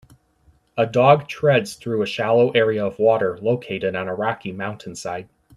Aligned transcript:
A 0.77 0.87
dog 0.87 1.27
treads 1.27 1.75
through 1.75 2.01
a 2.01 2.07
shallow 2.07 2.49
area 2.53 2.83
of 2.83 2.97
water 2.97 3.37
located 3.39 3.95
on 3.95 4.07
a 4.07 4.15
rocky 4.15 4.51
mountainside. 4.51 5.29